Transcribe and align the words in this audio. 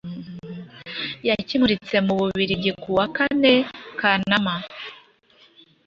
yakimuritse 1.27 1.95
mu 2.05 2.13
Bubiligi 2.19 2.71
kuwa 2.81 3.03
yakane 3.05 3.53
Kanama 3.99 4.55